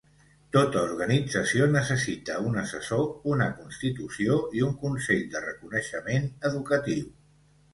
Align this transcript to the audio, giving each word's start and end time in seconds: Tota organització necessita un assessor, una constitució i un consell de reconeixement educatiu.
Tota 0.55 0.79
organització 0.91 1.67
necessita 1.75 2.39
un 2.51 2.57
assessor, 2.61 3.03
una 3.33 3.51
constitució 3.59 4.39
i 4.61 4.65
un 4.69 4.75
consell 4.87 5.23
de 5.37 5.43
reconeixement 5.45 6.29
educatiu. 6.51 7.07